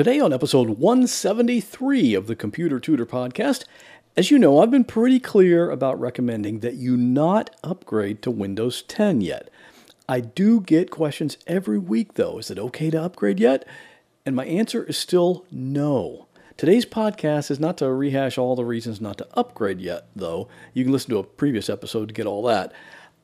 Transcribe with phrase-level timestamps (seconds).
[0.00, 3.64] Today, on episode 173 of the Computer Tutor Podcast,
[4.16, 8.80] as you know, I've been pretty clear about recommending that you not upgrade to Windows
[8.80, 9.50] 10 yet.
[10.08, 12.38] I do get questions every week, though.
[12.38, 13.68] Is it okay to upgrade yet?
[14.24, 16.28] And my answer is still no.
[16.56, 20.48] Today's podcast is not to rehash all the reasons not to upgrade yet, though.
[20.72, 22.72] You can listen to a previous episode to get all that.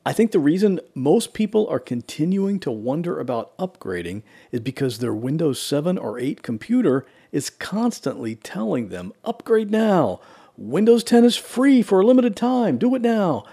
[0.07, 5.13] I think the reason most people are continuing to wonder about upgrading is because their
[5.13, 10.21] Windows 7 or 8 computer is constantly telling them, upgrade now.
[10.55, 12.77] Windows 10 is free for a limited time.
[12.77, 13.43] Do it now.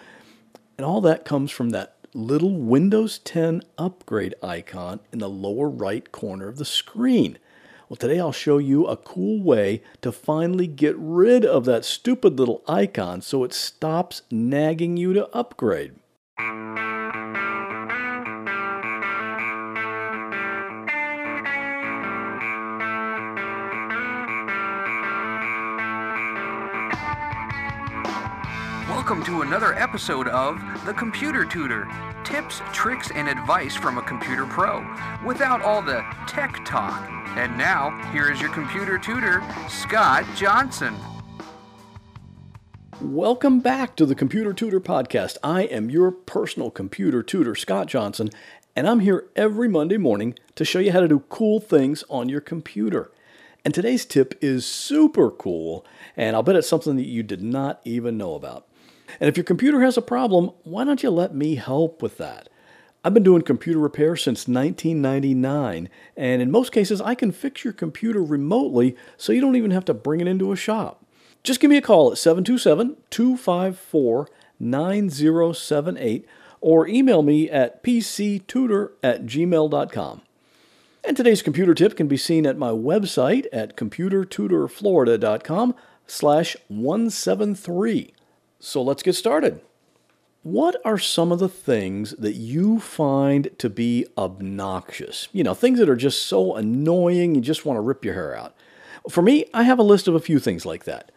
[0.78, 6.12] And all that comes from that little Windows 10 upgrade icon in the lower right
[6.12, 7.36] corner of the screen.
[7.88, 12.38] Well, today I'll show you a cool way to finally get rid of that stupid
[12.38, 15.94] little icon so it stops nagging you to upgrade.
[28.88, 31.86] Welcome to another episode of The Computer Tutor
[32.24, 34.84] tips, tricks, and advice from a computer pro
[35.24, 37.08] without all the tech talk.
[37.36, 40.96] And now, here is your computer tutor, Scott Johnson.
[43.00, 45.36] Welcome back to the Computer Tutor Podcast.
[45.42, 48.30] I am your personal computer tutor, Scott Johnson,
[48.76, 52.28] and I'm here every Monday morning to show you how to do cool things on
[52.28, 53.10] your computer.
[53.64, 55.84] And today's tip is super cool,
[56.16, 58.68] and I'll bet it's something that you did not even know about.
[59.18, 62.48] And if your computer has a problem, why don't you let me help with that?
[63.02, 67.72] I've been doing computer repair since 1999, and in most cases, I can fix your
[67.72, 71.03] computer remotely so you don't even have to bring it into a shop.
[71.44, 74.28] Just give me a call at 727 254
[74.58, 76.26] 9078
[76.62, 80.22] or email me at pctutor at gmail.com.
[81.06, 85.74] And today's computer tip can be seen at my website at computertutorflorida.com
[86.06, 88.14] slash 173.
[88.58, 89.60] So let's get started.
[90.42, 95.28] What are some of the things that you find to be obnoxious?
[95.32, 98.34] You know, things that are just so annoying you just want to rip your hair
[98.34, 98.54] out.
[99.10, 101.10] For me, I have a list of a few things like that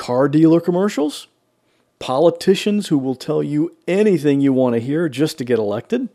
[0.00, 1.26] car dealer commercials,
[1.98, 6.08] politicians who will tell you anything you want to hear just to get elected,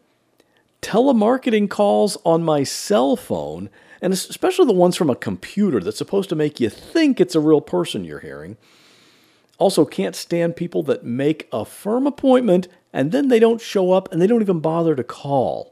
[0.82, 3.70] telemarketing calls on my cell phone,
[4.02, 7.40] and especially the ones from a computer that's supposed to make you think it's a
[7.40, 8.58] real person you're hearing.
[9.60, 14.12] Also, can't stand people that make a firm appointment and then they don't show up
[14.12, 15.72] and they don't even bother to call.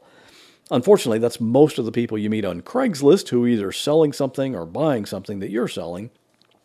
[0.70, 4.54] Unfortunately, that's most of the people you meet on Craigslist who are either selling something
[4.54, 6.10] or buying something that you're selling.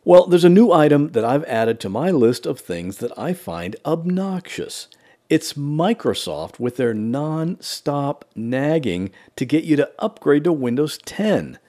[0.09, 3.33] Well, there's a new item that I've added to my list of things that I
[3.33, 4.87] find obnoxious.
[5.29, 11.59] It's Microsoft with their non stop nagging to get you to upgrade to Windows 10.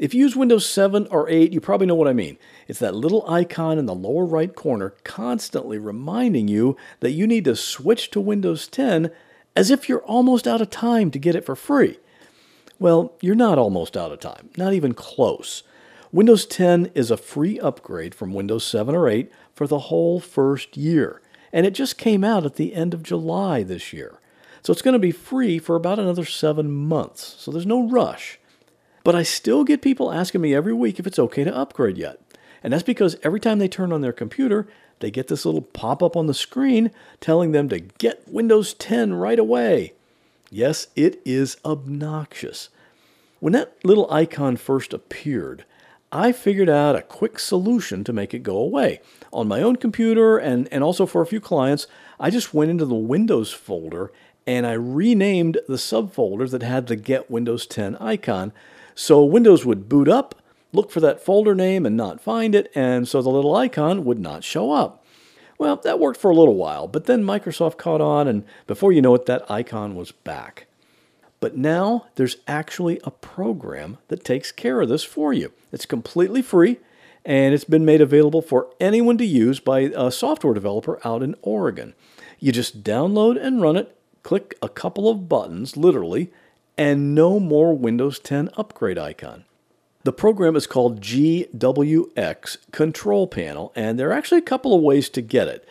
[0.00, 2.38] If you use Windows 7 or 8, you probably know what I mean.
[2.66, 7.44] It's that little icon in the lower right corner constantly reminding you that you need
[7.44, 9.12] to switch to Windows 10
[9.54, 12.00] as if you're almost out of time to get it for free.
[12.80, 15.62] Well, you're not almost out of time, not even close.
[16.16, 20.74] Windows 10 is a free upgrade from Windows 7 or 8 for the whole first
[20.74, 21.20] year,
[21.52, 24.18] and it just came out at the end of July this year.
[24.62, 28.38] So it's going to be free for about another seven months, so there's no rush.
[29.04, 32.18] But I still get people asking me every week if it's okay to upgrade yet.
[32.62, 34.66] And that's because every time they turn on their computer,
[35.00, 39.12] they get this little pop up on the screen telling them to get Windows 10
[39.12, 39.92] right away.
[40.50, 42.70] Yes, it is obnoxious.
[43.38, 45.66] When that little icon first appeared,
[46.12, 49.00] I figured out a quick solution to make it go away.
[49.32, 51.86] On my own computer and, and also for a few clients,
[52.20, 54.12] I just went into the Windows folder
[54.46, 58.52] and I renamed the subfolder that had the Get Windows 10 icon.
[58.94, 60.36] So Windows would boot up,
[60.72, 64.20] look for that folder name and not find it, and so the little icon would
[64.20, 65.04] not show up.
[65.58, 69.02] Well, that worked for a little while, but then Microsoft caught on, and before you
[69.02, 70.66] know it, that icon was back.
[71.40, 75.52] But now there's actually a program that takes care of this for you.
[75.72, 76.78] It's completely free
[77.26, 81.34] and it's been made available for anyone to use by a software developer out in
[81.42, 81.92] Oregon.
[82.38, 86.30] You just download and run it, click a couple of buttons, literally,
[86.78, 89.44] and no more Windows 10 upgrade icon.
[90.04, 95.08] The program is called GWX Control Panel, and there are actually a couple of ways
[95.08, 95.66] to get it.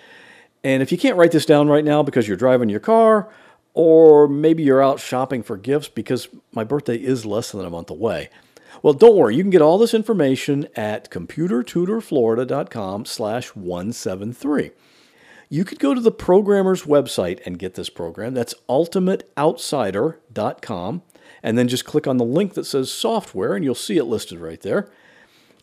[0.61, 3.29] And if you can't write this down right now because you're driving your car
[3.75, 7.91] or maybe you're out shopping for gifts because my birthday is less than a month
[7.91, 8.29] away.
[8.81, 9.35] Well, don't worry.
[9.35, 14.71] You can get all this information at computertutorflorida.com slash 173.
[15.49, 18.33] You could go to the programmer's website and get this program.
[18.33, 21.01] That's ultimateoutsider.com.
[21.43, 24.39] and then just click on the link that says software and you'll see it listed
[24.39, 24.89] right there.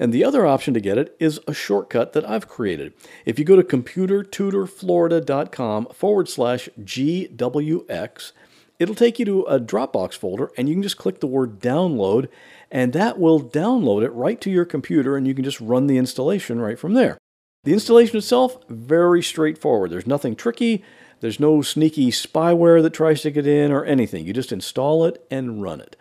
[0.00, 2.93] And the other option to get it is a shortcut that I've created.
[3.25, 8.33] If you go to computertutorflorida.com forward slash GWX,
[8.79, 12.29] it'll take you to a Dropbox folder and you can just click the word download
[12.71, 15.99] and that will download it right to your computer and you can just run the
[15.99, 17.19] installation right from there.
[17.65, 19.93] The installation itself, very straightforward.
[19.93, 20.83] There's nothing tricky.
[21.21, 24.27] There's no sneaky spyware that tries to get in or anything.
[24.27, 25.95] You just install it and run it.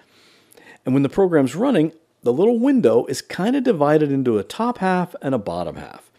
[0.83, 4.77] And when the program's running, the little window is kind of divided into a top
[4.77, 6.11] half and a bottom half.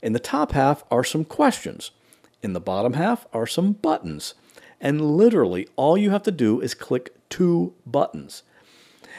[0.00, 1.90] In the top half are some questions.
[2.42, 4.34] In the bottom half are some buttons.
[4.80, 8.44] And literally, all you have to do is click two buttons.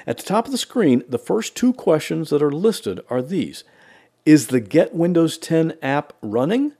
[0.07, 3.65] At the top of the screen, the first two questions that are listed are these
[4.25, 6.71] Is the Get Windows 10 app running?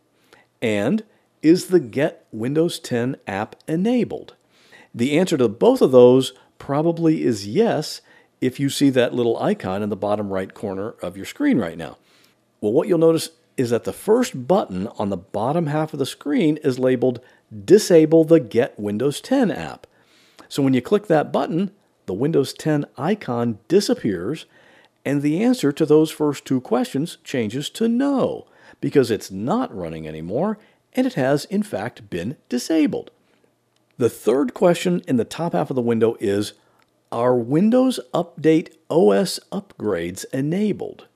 [0.62, 1.04] And
[1.42, 4.36] Is the Get Windows 10 app enabled?
[4.96, 8.00] The answer to both of those probably is yes
[8.42, 11.78] if you see that little icon in the bottom right corner of your screen right
[11.78, 11.98] now.
[12.62, 16.06] Well, what you'll notice is that the first button on the bottom half of the
[16.06, 17.20] screen is labeled
[17.66, 19.86] Disable the Get Windows 10 app.
[20.48, 21.72] So when you click that button,
[22.06, 24.46] the Windows 10 icon disappears,
[25.06, 28.48] and the answer to those first two questions changes to no,
[28.80, 30.58] because it's not running anymore
[30.94, 33.12] and it has, in fact, been disabled.
[33.98, 36.54] The third question in the top half of the window is
[37.12, 41.08] Are Windows Update OS upgrades enabled?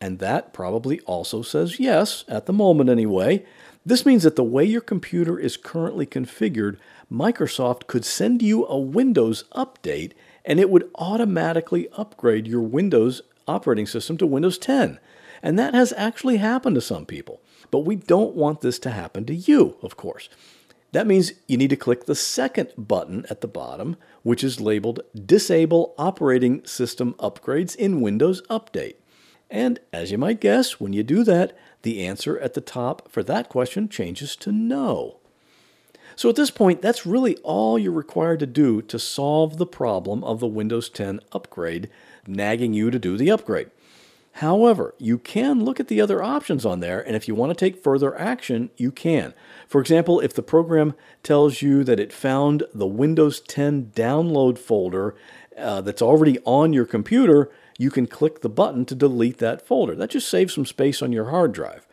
[0.00, 3.44] And that probably also says yes, at the moment anyway.
[3.84, 6.78] This means that the way your computer is currently configured,
[7.12, 10.12] Microsoft could send you a Windows update
[10.46, 14.98] and it would automatically upgrade your Windows operating system to Windows 10.
[15.42, 17.42] And that has actually happened to some people.
[17.70, 20.30] But we don't want this to happen to you, of course.
[20.94, 25.00] That means you need to click the second button at the bottom, which is labeled
[25.12, 28.94] Disable Operating System Upgrades in Windows Update.
[29.50, 33.24] And as you might guess, when you do that, the answer at the top for
[33.24, 35.16] that question changes to no.
[36.14, 40.22] So at this point, that's really all you're required to do to solve the problem
[40.22, 41.90] of the Windows 10 upgrade
[42.24, 43.72] nagging you to do the upgrade.
[44.38, 47.54] However, you can look at the other options on there, and if you want to
[47.54, 49.32] take further action, you can.
[49.68, 55.14] For example, if the program tells you that it found the Windows 10 download folder
[55.56, 57.48] uh, that's already on your computer,
[57.78, 59.94] you can click the button to delete that folder.
[59.94, 61.86] That just saves some space on your hard drive.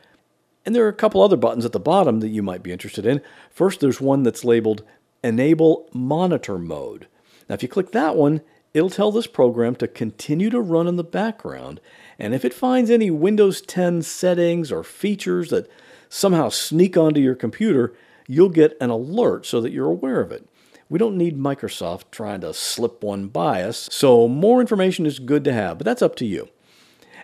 [0.65, 3.05] And there are a couple other buttons at the bottom that you might be interested
[3.05, 3.21] in.
[3.51, 4.83] First, there's one that's labeled
[5.23, 7.05] Enable Monitor Mode.
[7.47, 8.41] Now, if you click that one,
[8.73, 11.79] it'll tell this program to continue to run in the background,
[12.19, 15.69] and if it finds any Windows 10 settings or features that
[16.09, 17.93] somehow sneak onto your computer,
[18.27, 20.47] you'll get an alert so that you're aware of it.
[20.89, 25.43] We don't need Microsoft trying to slip one by us, so more information is good
[25.45, 26.49] to have, but that's up to you.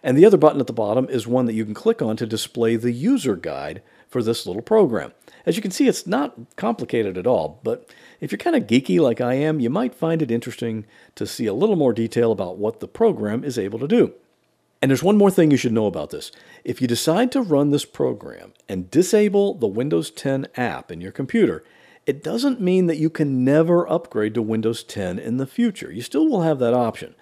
[0.04, 2.26] And the other button at the bottom is one that you can click on to
[2.26, 5.12] display the user guide for this little program.
[5.46, 7.90] As you can see, it's not complicated at all, but
[8.22, 10.86] if you're kind of geeky like I am, you might find it interesting
[11.16, 14.14] to see a little more detail about what the program is able to do.
[14.82, 16.32] And there's one more thing you should know about this.
[16.64, 21.12] If you decide to run this program and disable the Windows 10 app in your
[21.12, 21.64] computer,
[22.06, 25.92] it doesn't mean that you can never upgrade to Windows 10 in the future.
[25.92, 27.16] You still will have that option.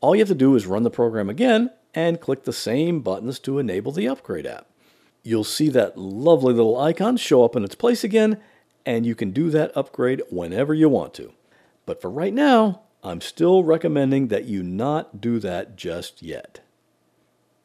[0.00, 3.38] All you have to do is run the program again and click the same buttons
[3.40, 4.66] to enable the upgrade app.
[5.22, 8.38] You'll see that lovely little icon show up in its place again,
[8.86, 11.32] and you can do that upgrade whenever you want to.
[11.84, 16.60] But for right now, I'm still recommending that you not do that just yet.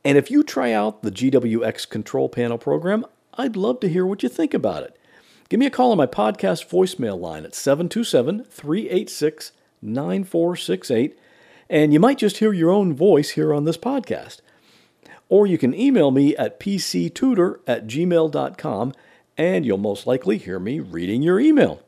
[0.06, 3.06] And if you try out the GWX Control Panel program,
[3.36, 4.98] I'd love to hear what you think about it.
[5.50, 11.18] Give me a call on my podcast voicemail line at 727 386 9468
[11.70, 14.42] and you might just hear your own voice here on this podcast.
[15.28, 18.94] Or you can email me at pctutor at gmail.com,
[19.38, 21.82] and you'll most likely hear me reading your email.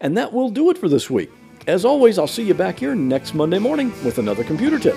[0.00, 1.30] And that will do it for this week.
[1.66, 4.96] As always, I'll see you back here next Monday morning with another computer tip.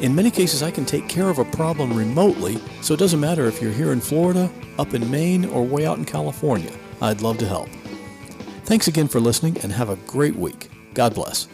[0.00, 3.46] In many cases, I can take care of a problem remotely, so it doesn't matter
[3.46, 6.72] if you're here in Florida, up in Maine, or way out in California.
[7.02, 7.68] I'd love to help.
[8.64, 10.70] Thanks again for listening and have a great week.
[10.94, 11.48] God bless.